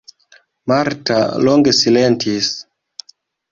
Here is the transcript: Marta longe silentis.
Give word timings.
Marta 0.71 1.19
longe 1.49 1.75
silentis. 1.83 2.51